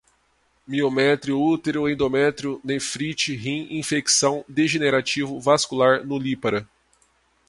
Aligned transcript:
miométrio, 0.65 1.39
útero, 1.39 1.87
endométrio, 1.87 2.59
nefrite, 2.63 3.35
rim, 3.35 3.67
infecção, 3.69 4.43
degenerativo, 4.47 5.39
vascular, 5.39 6.03
nulípara 6.03 6.67